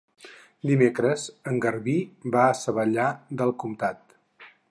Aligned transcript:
Dimecres 0.69 1.25
en 1.51 1.59
Garbí 1.65 1.95
va 2.37 2.45
a 2.47 2.57
Savallà 2.61 3.07
del 3.43 3.53
Comtat. 3.65 4.19